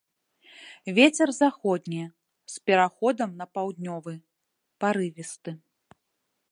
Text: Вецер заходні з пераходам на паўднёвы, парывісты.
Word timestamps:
Вецер 0.99 1.29
заходні 1.41 1.99
з 2.55 2.65
пераходам 2.69 3.37
на 3.41 3.45
паўднёвы, 3.57 4.13
парывісты. 4.85 5.51